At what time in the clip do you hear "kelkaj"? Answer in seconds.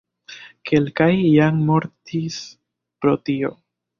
0.69-1.09